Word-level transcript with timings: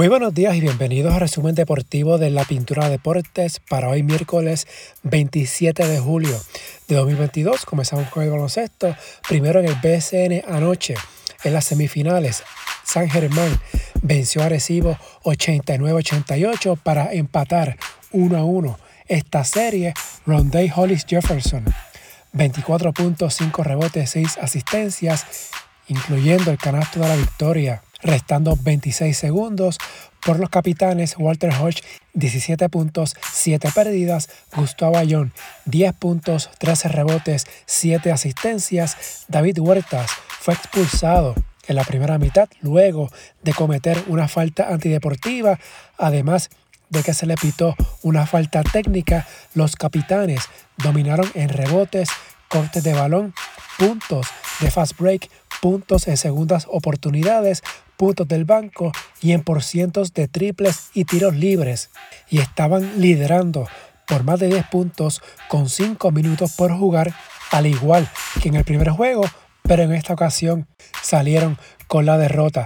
Muy 0.00 0.08
buenos 0.08 0.32
días 0.32 0.56
y 0.56 0.62
bienvenidos 0.62 1.12
al 1.12 1.20
resumen 1.20 1.54
deportivo 1.54 2.16
de 2.16 2.30
la 2.30 2.46
Pintura 2.46 2.88
Deportes 2.88 3.60
para 3.60 3.90
hoy 3.90 4.02
miércoles 4.02 4.66
27 5.02 5.86
de 5.86 5.98
julio 5.98 6.40
de 6.88 6.94
2022. 6.94 7.66
Comenzamos 7.66 8.08
con 8.08 8.22
el 8.22 8.30
baloncesto. 8.30 8.96
Primero 9.28 9.60
en 9.60 9.66
el 9.66 9.74
BSN 9.74 10.50
anoche, 10.50 10.94
en 11.44 11.52
las 11.52 11.66
semifinales, 11.66 12.44
San 12.82 13.10
Germán 13.10 13.60
venció 14.00 14.42
a 14.42 14.48
Recibo 14.48 14.96
89-88 15.24 16.78
para 16.82 17.12
empatar 17.12 17.76
1 18.12 18.38
a 18.38 18.42
1 18.42 18.78
esta 19.06 19.44
serie. 19.44 19.92
Rondé 20.24 20.72
Hollis 20.74 21.04
Jefferson 21.06 21.66
24.5 22.32 23.62
rebotes, 23.62 24.08
6 24.08 24.38
asistencias, 24.38 25.26
incluyendo 25.88 26.50
el 26.50 26.56
canasto 26.56 27.00
de 27.00 27.08
la 27.08 27.16
victoria 27.16 27.82
restando 28.02 28.56
26 28.60 29.16
segundos. 29.16 29.78
Por 30.24 30.38
los 30.38 30.50
capitanes, 30.50 31.16
Walter 31.18 31.52
Hodge 31.54 31.82
17 32.14 32.68
puntos, 32.68 33.16
7 33.32 33.70
pérdidas, 33.74 34.28
Gustavo 34.54 34.98
Ayón 34.98 35.32
10 35.64 35.94
puntos, 35.94 36.50
13 36.58 36.88
rebotes, 36.88 37.46
7 37.66 38.12
asistencias. 38.12 39.24
David 39.28 39.58
Huertas 39.60 40.10
fue 40.40 40.54
expulsado 40.54 41.34
en 41.66 41.76
la 41.76 41.84
primera 41.84 42.18
mitad 42.18 42.48
luego 42.60 43.10
de 43.42 43.54
cometer 43.54 44.02
una 44.08 44.28
falta 44.28 44.68
antideportiva, 44.68 45.58
además 45.96 46.50
de 46.88 47.02
que 47.02 47.14
se 47.14 47.26
le 47.26 47.36
pitó 47.36 47.76
una 48.02 48.26
falta 48.26 48.62
técnica, 48.62 49.26
los 49.54 49.76
capitanes 49.76 50.48
dominaron 50.76 51.30
en 51.34 51.48
rebotes, 51.48 52.08
cortes 52.48 52.82
de 52.82 52.92
balón, 52.92 53.32
puntos 53.78 54.26
de 54.58 54.70
fast 54.70 54.98
break, 54.98 55.30
puntos 55.60 56.08
en 56.08 56.16
segundas 56.16 56.66
oportunidades, 56.70 57.62
puntos 57.96 58.26
del 58.28 58.44
banco 58.44 58.92
y 59.20 59.32
en 59.32 59.42
porcientos 59.42 60.14
de 60.14 60.28
triples 60.28 60.90
y 60.94 61.04
tiros 61.04 61.36
libres. 61.36 61.90
Y 62.28 62.38
estaban 62.38 63.00
liderando 63.00 63.68
por 64.06 64.24
más 64.24 64.40
de 64.40 64.48
10 64.48 64.66
puntos 64.66 65.22
con 65.48 65.68
5 65.68 66.10
minutos 66.10 66.52
por 66.56 66.76
jugar, 66.76 67.14
al 67.52 67.66
igual 67.66 68.10
que 68.42 68.48
en 68.48 68.56
el 68.56 68.64
primer 68.64 68.90
juego, 68.90 69.22
pero 69.62 69.82
en 69.82 69.92
esta 69.92 70.14
ocasión 70.14 70.66
salieron 71.02 71.58
con 71.86 72.06
la 72.06 72.18
derrota. 72.18 72.64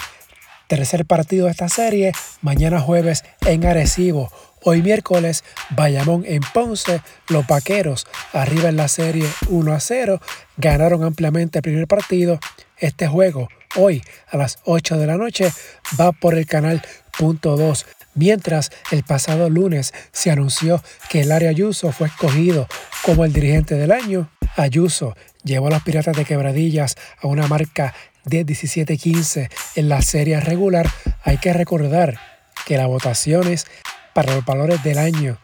Tercer 0.69 1.05
partido 1.05 1.45
de 1.45 1.51
esta 1.51 1.69
serie, 1.69 2.12
mañana 2.41 2.81
jueves 2.81 3.25
en 3.42 3.67
Arecibo. 3.67 4.31
Hoy 4.62 4.81
miércoles, 4.81 5.45
Bayamón 5.69 6.25
en 6.27 6.41
Ponce, 6.55 7.03
los 7.29 7.47
vaqueros 7.47 8.06
arriba 8.33 8.70
en 8.70 8.79
la 8.79 8.89
serie 8.89 9.29
1 9.48 9.73
a 9.75 9.79
0, 9.79 10.20
ganaron 10.56 11.05
ampliamente 11.05 11.58
el 11.58 11.62
primer 11.62 11.86
partido. 11.86 12.41
Este 12.85 13.07
juego 13.07 13.49
hoy 13.77 14.03
a 14.29 14.37
las 14.37 14.59
8 14.65 14.99
de 14.99 15.07
la 15.07 15.17
noche 15.17 15.51
va 15.99 16.13
por 16.13 16.35
el 16.35 16.45
canal 16.45 16.83
punto 17.17 17.57
2. 17.57 17.87
Mientras 18.15 18.71
el 18.91 19.05
pasado 19.05 19.49
lunes 19.49 19.95
se 20.13 20.31
anunció 20.31 20.85
que 21.09 21.23
el 21.23 21.33
área 21.33 21.49
Ayuso 21.49 21.93
fue 21.93 22.09
escogido 22.09 22.69
como 23.03 23.25
el 23.25 23.33
dirigente 23.33 23.75
del 23.77 23.91
año, 23.91 24.31
Ayuso 24.57 25.17
llevó 25.45 25.69
a 25.69 25.71
los 25.71 25.83
Piratas 25.83 26.15
de 26.15 26.27
Quebradillas 26.27 26.97
a 27.23 27.27
una 27.27 27.47
marca 27.47 27.95
de 28.27 28.45
17-15 28.45 29.48
en 29.77 29.89
la 29.89 30.03
serie 30.03 30.39
regular. 30.41 30.87
Hay 31.23 31.39
que 31.39 31.55
recordar 31.55 32.21
que 32.67 32.77
las 32.77 32.87
votaciones 32.87 33.65
para 34.13 34.35
los 34.35 34.45
valores 34.45 34.83
del 34.85 34.98
año 34.98 35.39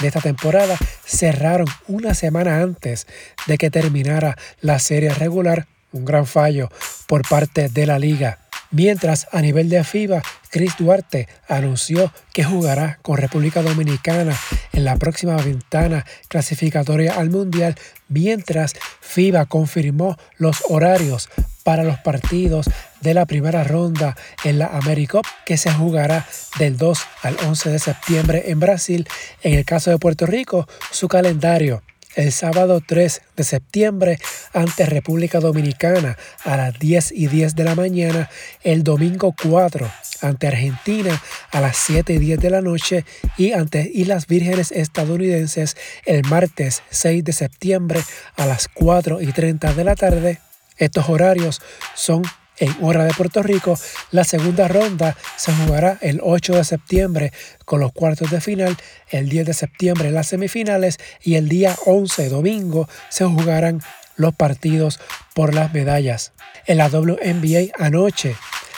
de 0.00 0.06
esta 0.06 0.22
temporada 0.22 0.78
cerraron 1.04 1.66
una 1.88 2.14
semana 2.14 2.62
antes 2.62 3.06
de 3.46 3.58
que 3.58 3.70
terminara 3.70 4.38
la 4.62 4.78
serie 4.78 5.10
regular 5.12 5.66
un 5.92 6.04
gran 6.04 6.26
fallo 6.26 6.68
por 7.06 7.28
parte 7.28 7.68
de 7.68 7.86
la 7.86 7.98
liga. 7.98 8.38
Mientras 8.72 9.26
a 9.32 9.40
nivel 9.40 9.68
de 9.68 9.82
FIBA, 9.82 10.22
Chris 10.48 10.74
Duarte 10.78 11.28
anunció 11.48 12.12
que 12.32 12.44
jugará 12.44 13.00
con 13.02 13.16
República 13.16 13.62
Dominicana 13.62 14.36
en 14.72 14.84
la 14.84 14.96
próxima 14.96 15.36
ventana 15.36 16.06
clasificatoria 16.28 17.14
al 17.14 17.30
Mundial, 17.30 17.74
mientras 18.08 18.74
FIBA 19.00 19.46
confirmó 19.46 20.16
los 20.36 20.62
horarios 20.68 21.28
para 21.64 21.82
los 21.82 21.98
partidos 21.98 22.70
de 23.00 23.14
la 23.14 23.26
primera 23.26 23.64
ronda 23.64 24.16
en 24.44 24.58
la 24.58 24.66
AmeriCup 24.66 25.26
que 25.44 25.56
se 25.56 25.72
jugará 25.72 26.26
del 26.58 26.76
2 26.76 26.98
al 27.22 27.36
11 27.46 27.70
de 27.70 27.78
septiembre 27.78 28.44
en 28.46 28.60
Brasil. 28.60 29.08
En 29.42 29.54
el 29.54 29.64
caso 29.64 29.90
de 29.90 29.98
Puerto 29.98 30.26
Rico, 30.26 30.68
su 30.90 31.08
calendario 31.08 31.82
el 32.20 32.32
sábado 32.32 32.82
3 32.86 33.22
de 33.36 33.44
septiembre 33.44 34.18
ante 34.52 34.84
República 34.86 35.40
Dominicana 35.40 36.16
a 36.44 36.56
las 36.56 36.78
10 36.78 37.12
y 37.12 37.28
10 37.28 37.56
de 37.56 37.64
la 37.64 37.74
mañana, 37.74 38.28
el 38.62 38.84
domingo 38.84 39.34
4 39.42 39.90
ante 40.20 40.46
Argentina 40.46 41.20
a 41.50 41.60
las 41.60 41.76
7 41.78 42.12
y 42.12 42.18
10 42.18 42.40
de 42.40 42.50
la 42.50 42.60
noche 42.60 43.04
y 43.38 43.52
ante 43.52 43.90
Islas 43.94 44.26
Vírgenes 44.26 44.70
estadounidenses 44.70 45.76
el 46.04 46.22
martes 46.24 46.82
6 46.90 47.24
de 47.24 47.32
septiembre 47.32 48.00
a 48.36 48.46
las 48.46 48.68
4 48.68 49.22
y 49.22 49.32
30 49.32 49.72
de 49.72 49.84
la 49.84 49.96
tarde. 49.96 50.38
Estos 50.76 51.08
horarios 51.08 51.60
son 51.94 52.22
en 52.60 52.76
hora 52.80 53.04
de 53.04 53.12
Puerto 53.14 53.42
Rico. 53.42 53.76
La 54.12 54.22
segunda 54.22 54.68
ronda 54.68 55.16
se 55.36 55.52
jugará 55.52 55.98
el 56.00 56.20
8 56.22 56.54
de 56.54 56.64
septiembre 56.64 57.32
con 57.64 57.80
los 57.80 57.92
cuartos 57.92 58.30
de 58.30 58.40
final, 58.40 58.76
el 59.10 59.28
10 59.28 59.46
de 59.46 59.54
septiembre 59.54 60.10
las 60.10 60.28
semifinales 60.28 60.98
y 61.22 61.34
el 61.34 61.48
día 61.48 61.74
11, 61.86 62.28
domingo, 62.28 62.88
se 63.08 63.24
jugarán 63.24 63.82
los 64.16 64.34
partidos 64.34 65.00
por 65.34 65.54
las 65.54 65.72
medallas. 65.72 66.32
En 66.66 66.78
la 66.78 66.88
WNBA 66.88 67.72
anoche, 67.78 68.36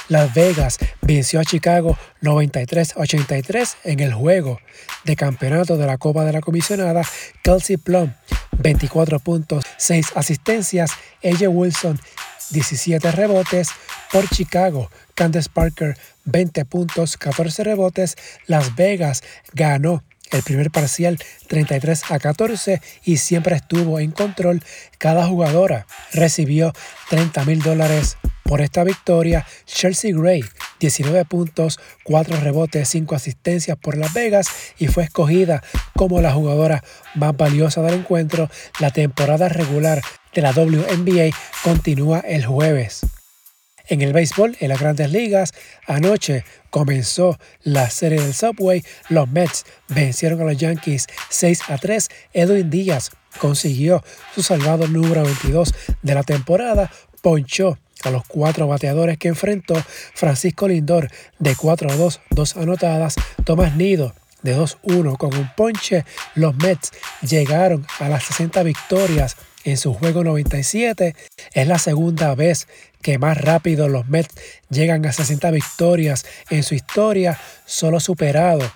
Las 0.08 0.32
Vegas 0.34 0.78
venció 1.00 1.40
a 1.40 1.44
Chicago 1.44 1.98
93-83 2.22 3.76
en 3.84 4.00
el 4.00 4.14
juego 4.14 4.60
de 5.04 5.16
campeonato 5.16 5.76
de 5.76 5.86
la 5.86 5.98
Copa 5.98 6.24
de 6.24 6.32
la 6.32 6.40
Comisionada. 6.40 7.02
Kelsey 7.42 7.76
Plum 7.76 8.12
24 8.58 9.18
puntos, 9.18 9.64
6 9.76 10.12
asistencias. 10.14 10.92
Ella 11.20 11.48
Wilson 11.48 11.98
17 12.52 13.10
rebotes 13.12 13.70
por 14.12 14.28
Chicago. 14.28 14.90
Candace 15.14 15.50
Parker 15.52 15.96
20 16.24 16.64
puntos, 16.64 17.16
14 17.16 17.64
rebotes. 17.64 18.16
Las 18.46 18.76
Vegas 18.76 19.22
ganó 19.52 20.02
el 20.30 20.42
primer 20.42 20.70
parcial 20.70 21.18
33 21.48 22.10
a 22.10 22.18
14 22.18 22.80
y 23.04 23.18
siempre 23.18 23.56
estuvo 23.56 23.98
en 24.00 24.12
control. 24.12 24.62
Cada 24.98 25.26
jugadora 25.26 25.86
recibió 26.12 26.72
30 27.10 27.44
mil 27.44 27.62
dólares 27.62 28.16
por 28.44 28.60
esta 28.60 28.84
victoria. 28.84 29.46
Chelsea 29.66 30.14
Gray 30.14 30.44
19 30.82 31.24
puntos, 31.26 31.78
4 32.02 32.40
rebotes, 32.40 32.88
5 32.88 33.14
asistencias 33.14 33.78
por 33.78 33.96
Las 33.96 34.12
Vegas 34.14 34.48
y 34.78 34.88
fue 34.88 35.04
escogida 35.04 35.62
como 35.94 36.20
la 36.20 36.32
jugadora 36.32 36.82
más 37.14 37.36
valiosa 37.36 37.82
del 37.82 38.00
encuentro. 38.00 38.50
La 38.80 38.90
temporada 38.90 39.48
regular 39.48 40.02
de 40.34 40.42
la 40.42 40.52
WNBA 40.52 41.34
continúa 41.62 42.20
el 42.20 42.44
jueves. 42.46 43.00
En 43.88 44.00
el 44.00 44.12
béisbol, 44.12 44.56
en 44.60 44.68
las 44.68 44.80
grandes 44.80 45.10
ligas, 45.10 45.52
anoche 45.86 46.44
comenzó 46.70 47.38
la 47.62 47.90
serie 47.90 48.20
del 48.20 48.32
Subway. 48.32 48.84
Los 49.08 49.28
Mets 49.28 49.66
vencieron 49.88 50.40
a 50.40 50.44
los 50.44 50.56
Yankees 50.56 51.06
6 51.28 51.60
a 51.68 51.78
3. 51.78 52.08
Edwin 52.32 52.70
Díaz 52.70 53.10
consiguió 53.38 54.02
su 54.34 54.42
salvado 54.42 54.86
número 54.86 55.24
22 55.24 55.74
de 56.02 56.14
la 56.14 56.22
temporada. 56.22 56.90
Ponchó 57.22 57.78
a 58.04 58.10
los 58.10 58.24
cuatro 58.24 58.66
bateadores 58.66 59.18
que 59.18 59.28
enfrentó 59.28 59.74
Francisco 60.14 60.68
Lindor 60.68 61.10
de 61.38 61.54
4 61.54 61.90
a 61.90 61.96
2, 61.96 62.20
dos 62.30 62.56
anotadas. 62.56 63.16
Tomás 63.44 63.76
Nido 63.76 64.14
de 64.42 64.56
2-1 64.56 65.16
con 65.16 65.34
un 65.34 65.50
ponche. 65.56 66.04
Los 66.34 66.54
Mets 66.56 66.92
llegaron 67.22 67.86
a 67.98 68.08
las 68.08 68.24
60 68.24 68.62
victorias 68.62 69.36
en 69.64 69.76
su 69.76 69.94
juego 69.94 70.24
97. 70.24 71.14
Es 71.52 71.66
la 71.66 71.78
segunda 71.78 72.34
vez 72.34 72.68
que 73.00 73.18
más 73.18 73.38
rápido 73.38 73.88
los 73.88 74.08
Mets 74.08 74.34
llegan 74.70 75.04
a 75.06 75.12
60 75.12 75.50
victorias 75.50 76.24
en 76.50 76.62
su 76.62 76.74
historia, 76.74 77.38
solo 77.64 78.00
superado 78.00 78.70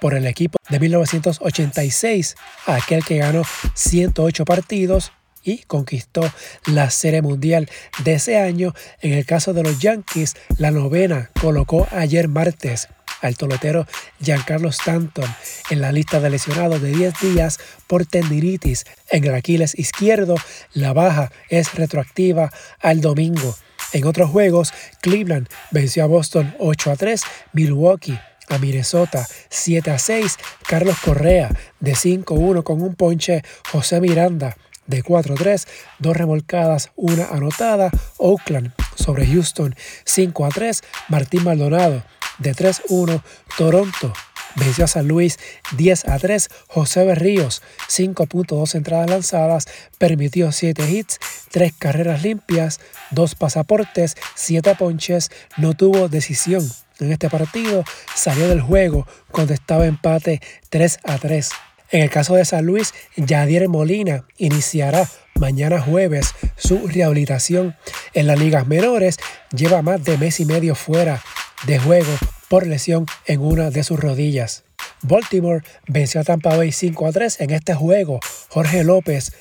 por 0.00 0.14
el 0.14 0.26
equipo 0.26 0.58
de 0.68 0.80
1986, 0.80 2.36
aquel 2.66 3.04
que 3.04 3.18
ganó 3.18 3.42
108 3.74 4.44
partidos 4.44 5.12
y 5.42 5.58
conquistó 5.58 6.30
la 6.66 6.90
Serie 6.90 7.22
Mundial 7.22 7.68
de 8.04 8.14
ese 8.14 8.38
año. 8.38 8.74
En 9.00 9.12
el 9.12 9.24
caso 9.24 9.52
de 9.52 9.62
los 9.62 9.78
Yankees, 9.78 10.36
la 10.58 10.70
novena 10.70 11.30
colocó 11.40 11.88
ayer 11.90 12.28
martes 12.28 12.88
al 13.20 13.36
toletero 13.36 13.86
Giancarlo 14.20 14.68
Stanton 14.68 15.32
en 15.70 15.80
la 15.80 15.92
lista 15.92 16.20
de 16.20 16.30
lesionados 16.30 16.80
de 16.80 16.92
10 16.92 17.14
días 17.20 17.58
por 17.86 18.06
tendinitis 18.06 18.84
en 19.10 19.24
el 19.24 19.34
Aquiles 19.34 19.78
izquierdo. 19.78 20.36
La 20.72 20.92
baja 20.92 21.30
es 21.48 21.74
retroactiva 21.74 22.50
al 22.80 23.00
domingo. 23.00 23.56
En 23.92 24.06
otros 24.06 24.30
juegos, 24.30 24.72
Cleveland 25.00 25.48
venció 25.70 26.04
a 26.04 26.06
Boston 26.06 26.54
8 26.58 26.90
a 26.90 26.96
3, 26.96 27.22
Milwaukee 27.52 28.18
a 28.48 28.58
Minnesota 28.58 29.26
7 29.50 29.90
a 29.90 29.98
6, 29.98 30.36
Carlos 30.66 30.96
Correa 31.04 31.50
de 31.80 31.94
5 31.94 32.34
a 32.34 32.38
1 32.38 32.64
con 32.64 32.82
un 32.82 32.94
ponche, 32.94 33.42
José 33.70 34.00
Miranda 34.00 34.56
de 34.86 35.02
4 35.02 35.34
a 35.34 35.36
3, 35.36 35.68
dos 35.98 36.16
remolcadas, 36.16 36.90
una 36.96 37.26
anotada, 37.26 37.90
Oakland 38.16 38.72
sobre 38.94 39.26
Houston 39.26 39.74
5 40.04 40.44
a 40.44 40.48
3, 40.48 40.82
Martín 41.08 41.44
Maldonado 41.44 42.02
de 42.38 42.54
3-1. 42.54 43.22
Toronto 43.56 44.12
venció 44.56 44.84
a 44.84 44.88
San 44.88 45.08
Luis 45.08 45.38
10 45.76 46.08
a 46.08 46.18
3. 46.18 46.48
José 46.68 47.04
Berríos, 47.04 47.62
5.2 47.88 48.74
entradas 48.74 49.10
lanzadas, 49.10 49.66
permitió 49.98 50.52
7 50.52 50.90
hits, 50.90 51.18
3 51.50 51.72
carreras 51.78 52.22
limpias, 52.22 52.80
2 53.10 53.34
pasaportes, 53.34 54.16
7 54.34 54.74
ponches, 54.76 55.30
no 55.56 55.74
tuvo 55.74 56.08
decisión. 56.08 56.68
En 57.00 57.12
este 57.12 57.30
partido 57.30 57.84
salió 58.14 58.48
del 58.48 58.60
juego 58.60 59.06
cuando 59.30 59.54
estaba 59.54 59.86
empate 59.86 60.40
3 60.70 60.98
a 61.04 61.18
3. 61.18 61.50
En 61.90 62.02
el 62.02 62.10
caso 62.10 62.34
de 62.34 62.44
San 62.44 62.66
Luis, 62.66 62.92
Yadier 63.16 63.68
Molina 63.68 64.24
iniciará 64.36 65.08
mañana 65.36 65.80
jueves 65.80 66.34
su 66.56 66.86
rehabilitación 66.88 67.76
en 68.12 68.26
las 68.26 68.38
ligas 68.38 68.66
menores. 68.66 69.16
Lleva 69.56 69.80
más 69.80 70.02
de 70.04 70.18
mes 70.18 70.40
y 70.40 70.44
medio 70.44 70.74
fuera 70.74 71.22
de 71.66 71.78
juego 71.78 72.12
por 72.48 72.66
lesión 72.66 73.06
en 73.26 73.40
una 73.40 73.70
de 73.70 73.84
sus 73.84 73.98
rodillas. 73.98 74.64
Baltimore 75.02 75.64
venció 75.86 76.20
a 76.20 76.24
Tampa 76.24 76.56
Bay 76.56 76.72
5 76.72 77.06
a 77.06 77.12
3 77.12 77.40
en 77.40 77.50
este 77.50 77.74
juego. 77.74 78.20
Jorge 78.48 78.84
López 78.84 79.32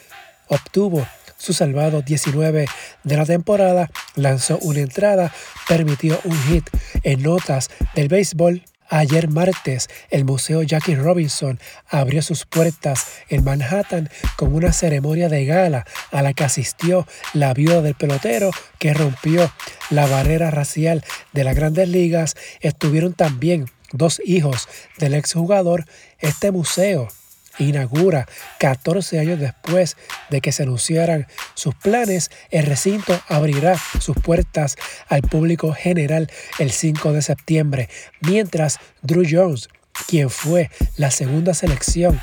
obtuvo 0.48 1.06
su 1.38 1.54
salvado 1.54 2.02
19 2.02 2.68
de 3.04 3.18
la 3.18 3.26
temporada, 3.26 3.90
lanzó 4.16 4.58
una 4.60 4.80
entrada, 4.80 5.32
permitió 5.68 6.20
un 6.24 6.38
hit 6.44 6.70
en 7.04 7.22
notas 7.22 7.70
del 7.96 8.08
béisbol. 8.08 8.64
Ayer 8.90 9.28
martes, 9.28 9.90
el 10.10 10.24
Museo 10.24 10.64
Jackie 10.64 10.96
Robinson 10.96 11.60
abrió 11.90 12.22
sus 12.22 12.46
puertas 12.46 13.06
en 13.28 13.44
Manhattan 13.44 14.10
con 14.38 14.56
una 14.56 14.72
ceremonia 14.72 15.28
de 15.28 15.46
gala 15.46 15.86
a 16.12 16.22
la 16.22 16.34
que 16.34 16.46
asistió 16.46 17.06
la 17.34 17.54
viuda 17.54 17.82
del 17.82 17.96
pelotero 17.96 18.52
que 18.80 18.94
rompió 18.94 19.52
la 19.90 20.08
barrera 20.08 20.52
racial 20.52 21.04
de 21.34 21.44
las 21.44 21.56
grandes 21.56 21.90
ligas. 21.90 22.36
Estuvieron 22.62 23.14
también 23.14 23.66
dos 23.92 24.22
hijos 24.24 24.70
del 24.98 25.16
exjugador. 25.16 25.86
Este 26.20 26.52
museo 26.52 27.10
inaugura 27.60 28.28
14 28.60 29.20
años 29.20 29.40
después 29.40 29.98
de 30.30 30.42
que 30.42 30.52
se 30.52 30.64
anunciaran 30.64 31.28
sus 31.54 31.76
planes, 31.76 32.32
el 32.50 32.66
recinto 32.66 33.20
abrirá 33.28 33.78
sus 34.00 34.16
puertas 34.18 34.76
al 35.08 35.22
público 35.22 35.74
general 35.74 36.30
el 36.60 36.72
5 36.72 37.14
de 37.14 37.22
septiembre, 37.22 37.90
mientras 38.22 38.80
Drew 39.02 39.26
Jones, 39.30 39.70
quien 40.08 40.30
fue 40.30 40.70
la 40.96 41.12
segunda 41.12 41.54
selección 41.54 42.20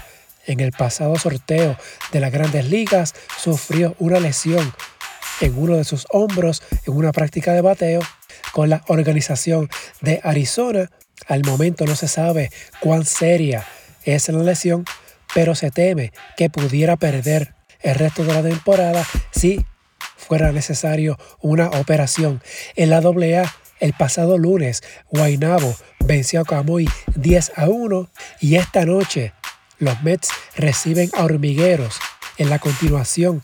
en 0.47 0.61
el 0.61 0.73
pasado 0.73 1.17
sorteo 1.19 1.77
de 2.13 2.21
las 2.21 2.33
grandes 2.33 2.69
ligas, 2.69 3.15
sufrió 3.39 3.97
una 3.99 4.21
lesión 4.21 4.75
en 5.41 5.59
uno 5.59 5.77
de 5.77 5.85
sus 5.85 6.07
hombros 6.11 6.63
en 6.87 6.95
una 6.95 7.13
práctica 7.13 7.53
de 7.53 7.61
bateo 7.61 8.01
con 8.53 8.71
la 8.71 8.83
organización 8.89 9.69
de 10.01 10.21
Arizona. 10.23 10.91
Al 11.27 11.45
momento 11.45 11.87
no 11.87 11.97
se 11.97 12.09
sabe 12.09 12.51
cuán 12.81 13.05
seria 13.05 13.67
es 14.05 14.29
la 14.29 14.43
lesión, 14.43 14.85
pero 15.35 15.55
se 15.55 15.71
teme 15.71 16.13
que 16.37 16.49
pudiera 16.49 16.97
perder 16.97 17.55
el 17.81 17.97
resto 17.97 18.25
de 18.25 18.33
la 18.33 18.43
temporada 18.43 19.05
si 19.31 19.65
fuera 20.17 20.53
necesario 20.53 21.19
una 21.41 21.69
operación. 21.69 22.43
En 22.77 22.91
la 22.91 22.99
AA, 22.99 23.55
el 23.81 23.93
pasado 23.93 24.39
lunes, 24.39 24.83
Guaynabo 25.11 25.75
venció 26.01 26.41
a 26.41 26.45
Camuy 26.45 26.89
10 27.17 27.53
a 27.57 27.69
1 27.69 28.11
y 28.41 28.57
esta 28.57 28.85
noche 28.87 29.33
los 29.79 30.03
Mets 30.03 30.31
reciben 30.57 31.11
a 31.15 31.25
Hormigueros 31.25 31.97
en 32.39 32.49
la 32.49 32.59
continuación 32.59 33.43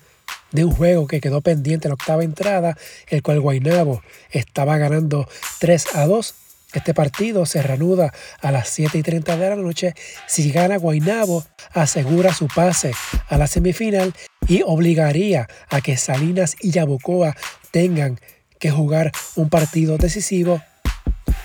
de 0.52 0.64
un 0.64 0.72
juego 0.72 1.06
que 1.06 1.20
quedó 1.20 1.42
pendiente 1.42 1.86
en 1.86 1.90
la 1.90 1.94
octava 1.94 2.24
entrada, 2.24 2.76
el 3.08 3.22
cual 3.22 3.40
Guaynabo 3.40 4.02
estaba 4.30 4.78
ganando 4.78 5.28
3 5.58 5.96
a 5.96 6.06
2 6.06 6.34
este 6.74 6.94
partido 6.94 7.46
se 7.46 7.62
reanuda 7.62 8.12
a 8.40 8.52
las 8.52 8.68
7 8.68 8.98
y 8.98 9.02
30 9.02 9.36
de 9.36 9.50
la 9.50 9.56
noche. 9.56 9.94
Si 10.26 10.50
gana 10.50 10.76
Guaynabo, 10.76 11.44
asegura 11.72 12.32
su 12.32 12.46
pase 12.46 12.92
a 13.28 13.36
la 13.36 13.46
semifinal 13.46 14.14
y 14.46 14.62
obligaría 14.64 15.48
a 15.68 15.80
que 15.80 15.96
Salinas 15.96 16.56
y 16.60 16.70
Yabucoa 16.70 17.36
tengan 17.70 18.18
que 18.58 18.70
jugar 18.70 19.12
un 19.36 19.48
partido 19.48 19.96
decisivo. 19.98 20.62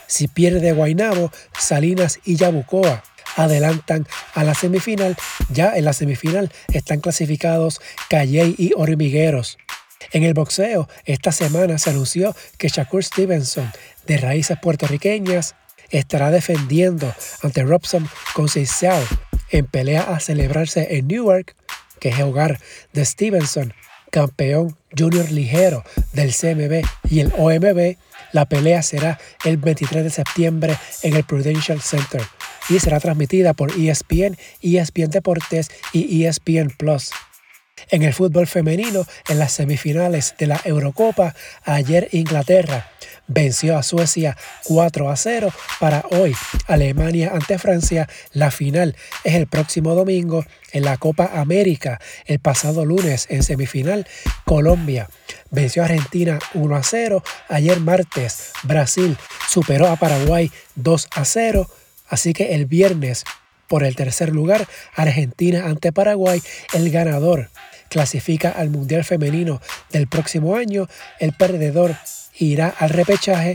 Si 0.07 0.27
pierde 0.27 0.74
Guaynabo, 0.74 1.31
Salinas 1.57 2.19
y 2.25 2.36
Yabucoa 2.36 3.04
adelantan 3.36 4.07
a 4.33 4.44
la 4.44 4.54
semifinal. 4.54 5.16
Ya 5.50 5.75
en 5.75 5.86
la 5.86 5.94
semifinal 5.94 6.51
están 6.74 7.00
clasificados 7.00 7.81
Calley 8.10 8.56
y 8.57 8.71
Hormigueros. 8.75 9.57
En 10.12 10.24
el 10.24 10.33
boxeo, 10.33 10.88
esta 11.06 11.31
semana 11.31 11.77
se 11.77 11.89
anunció 11.89 12.36
que 12.57 12.68
Shakur 12.68 13.03
Stevenson 13.03 13.71
de 14.07 14.18
raíces 14.18 14.57
puertorriqueñas, 14.62 15.56
estará 15.89 16.31
defendiendo 16.31 17.13
ante 17.42 17.63
Robson 17.63 18.07
Conceição 18.33 19.01
en 19.51 19.65
pelea 19.65 20.01
a 20.01 20.19
celebrarse 20.19 20.97
en 20.97 21.07
Newark, 21.07 21.56
que 22.00 22.09
es 22.09 22.19
hogar 22.19 22.59
de 22.94 23.06
Stevenson, 23.06 23.74
campeón 24.12 24.77
junior 24.97 25.31
ligero 25.31 25.83
del 26.13 26.33
CMB 26.33 26.86
y 27.09 27.19
el 27.19 27.33
OMB. 27.38 27.97
La 28.31 28.45
pelea 28.45 28.81
será 28.81 29.19
el 29.44 29.57
23 29.57 30.03
de 30.03 30.09
septiembre 30.09 30.77
en 31.03 31.15
el 31.15 31.24
Prudential 31.24 31.81
Center 31.81 32.21
y 32.69 32.80
será 32.80 33.00
transmitida 33.00 33.53
por 33.53 33.71
ESPN, 33.71 34.38
ESPN 34.62 35.09
Deportes 35.12 35.69
y 35.94 36.25
ESPN 36.25 36.69
Plus. 36.75 37.12
En 37.89 38.04
el 38.04 38.13
fútbol 38.13 38.48
femenino, 38.48 39.06
en 39.30 39.38
las 39.38 39.51
semifinales 39.51 40.36
de 40.38 40.48
la 40.48 40.60
Eurocopa, 40.63 41.36
ayer 41.63 42.07
Inglaterra 42.13 42.89
venció 43.27 43.77
a 43.77 43.83
Suecia 43.83 44.38
4 44.63 45.10
a 45.10 45.16
0 45.16 45.54
para 45.80 46.04
hoy. 46.12 46.33
Alemania 46.68 47.31
ante 47.33 47.60
Francia. 47.60 48.07
La 48.31 48.50
final 48.50 48.95
es 49.24 49.36
el 49.36 49.48
próximo 49.48 49.94
domingo 49.94 50.45
en 50.72 50.83
la 50.83 50.98
Copa 50.98 51.31
América. 51.36 52.00
El 52.25 52.39
pasado 52.39 52.86
lunes 52.86 53.27
en 53.30 53.44
semifinal, 53.44 54.07
Colombia 54.45 55.10
venció 55.51 55.83
a 55.83 55.86
Argentina 55.86 56.39
1 56.54 56.75
a 56.75 56.83
0. 56.83 57.24
Ayer 57.50 57.80
martes, 57.80 58.51
Brasil 58.63 59.18
superó 59.48 59.88
a 59.88 59.95
Paraguay 59.98 60.51
2 60.75 61.07
a 61.16 61.25
0. 61.25 61.69
Así 62.07 62.33
que 62.33 62.56
el 62.56 62.66
viernes, 62.66 63.25
por 63.68 63.84
el 63.84 63.96
tercer 63.96 64.30
lugar, 64.30 64.68
Argentina 64.96 65.66
ante 65.66 65.92
Paraguay, 65.92 66.42
el 66.74 66.90
ganador 66.92 67.50
clasifica 67.90 68.50
al 68.50 68.70
Mundial 68.70 69.04
Femenino 69.04 69.62
del 69.92 70.08
próximo 70.08 70.56
año. 70.56 70.88
El 71.20 71.34
perdedor 71.34 71.96
irá 72.38 72.70
al 72.70 72.90
repechaje. 72.90 73.54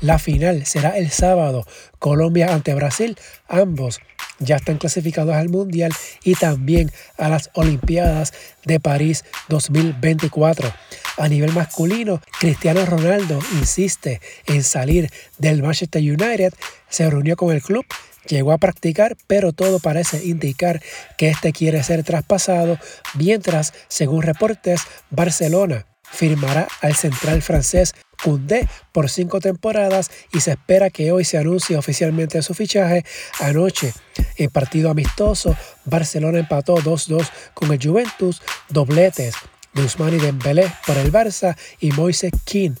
La 0.00 0.18
final 0.18 0.66
será 0.66 0.98
el 0.98 1.10
sábado, 1.10 1.66
Colombia 1.98 2.52
ante 2.52 2.74
Brasil. 2.74 3.16
Ambos 3.48 4.00
ya 4.38 4.56
están 4.56 4.78
clasificados 4.78 5.34
al 5.34 5.48
Mundial 5.48 5.92
y 6.22 6.34
también 6.34 6.92
a 7.16 7.28
las 7.28 7.50
Olimpiadas 7.54 8.32
de 8.64 8.80
París 8.80 9.24
2024. 9.48 10.72
A 11.16 11.28
nivel 11.28 11.52
masculino, 11.52 12.20
Cristiano 12.38 12.84
Ronaldo 12.84 13.38
insiste 13.54 14.20
en 14.46 14.62
salir 14.62 15.10
del 15.38 15.62
Manchester 15.62 16.02
United. 16.02 16.52
Se 16.88 17.08
reunió 17.10 17.36
con 17.36 17.54
el 17.54 17.62
club 17.62 17.84
llegó 18.28 18.52
a 18.52 18.58
practicar, 18.58 19.16
pero 19.26 19.52
todo 19.52 19.78
parece 19.78 20.24
indicar 20.24 20.82
que 21.16 21.28
este 21.28 21.52
quiere 21.52 21.82
ser 21.82 22.04
traspasado, 22.04 22.78
mientras, 23.14 23.72
según 23.88 24.22
reportes, 24.22 24.82
Barcelona 25.10 25.86
firmará 26.10 26.68
al 26.80 26.94
central 26.94 27.42
francés 27.42 27.94
Koundé 28.22 28.66
por 28.92 29.10
cinco 29.10 29.40
temporadas 29.40 30.10
y 30.32 30.40
se 30.40 30.52
espera 30.52 30.90
que 30.90 31.12
hoy 31.12 31.24
se 31.24 31.38
anuncie 31.38 31.76
oficialmente 31.76 32.42
su 32.42 32.52
fichaje. 32.52 33.04
Anoche, 33.38 33.92
en 34.36 34.50
partido 34.50 34.90
amistoso, 34.90 35.56
Barcelona 35.84 36.40
empató 36.40 36.76
2-2 36.76 37.28
con 37.54 37.72
el 37.72 37.78
Juventus, 37.80 38.42
dobletes 38.68 39.34
de 39.72 39.84
Usmani 39.84 40.18
Dembélé 40.18 40.72
por 40.86 40.96
el 40.96 41.12
Barça 41.12 41.56
y 41.78 41.92
Moise 41.92 42.30
Keane 42.44 42.74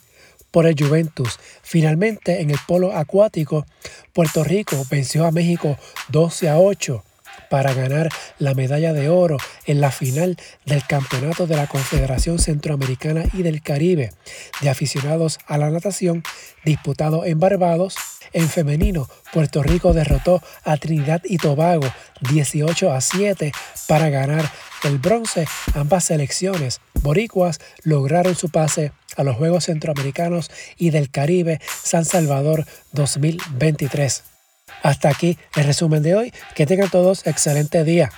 por 0.50 0.66
el 0.66 0.74
Juventus. 0.78 1.38
Finalmente, 1.62 2.40
en 2.40 2.50
el 2.50 2.58
polo 2.66 2.94
acuático, 2.94 3.66
Puerto 4.12 4.44
Rico 4.44 4.84
venció 4.90 5.26
a 5.26 5.30
México 5.30 5.76
12 6.08 6.48
a 6.48 6.58
8 6.58 7.04
para 7.50 7.74
ganar 7.74 8.08
la 8.38 8.54
medalla 8.54 8.92
de 8.92 9.08
oro 9.08 9.38
en 9.66 9.80
la 9.80 9.90
final 9.90 10.36
del 10.64 10.84
Campeonato 10.86 11.46
de 11.46 11.56
la 11.56 11.66
Confederación 11.66 12.38
Centroamericana 12.38 13.24
y 13.32 13.42
del 13.42 13.62
Caribe 13.62 14.12
de 14.60 14.70
aficionados 14.70 15.38
a 15.46 15.58
la 15.58 15.70
natación 15.70 16.22
disputado 16.64 17.24
en 17.24 17.40
Barbados. 17.40 17.96
En 18.32 18.48
femenino, 18.48 19.08
Puerto 19.32 19.62
Rico 19.62 19.92
derrotó 19.92 20.42
a 20.64 20.76
Trinidad 20.76 21.22
y 21.24 21.38
Tobago 21.38 21.88
18 22.30 22.92
a 22.92 23.00
7 23.00 23.52
para 23.86 24.10
ganar 24.10 24.50
el 24.84 24.98
bronce. 24.98 25.46
Ambas 25.74 26.04
selecciones 26.04 26.80
boricuas 27.02 27.58
lograron 27.84 28.34
su 28.34 28.50
pase 28.50 28.92
a 29.16 29.24
los 29.24 29.36
Juegos 29.36 29.64
Centroamericanos 29.64 30.50
y 30.76 30.90
del 30.90 31.10
Caribe 31.10 31.60
San 31.82 32.04
Salvador 32.04 32.66
2023. 32.92 34.37
Hasta 34.82 35.08
aquí 35.08 35.38
el 35.56 35.64
resumen 35.64 36.02
de 36.02 36.14
hoy. 36.14 36.32
Que 36.54 36.66
tengan 36.66 36.90
todos 36.90 37.26
excelente 37.26 37.84
día. 37.84 38.10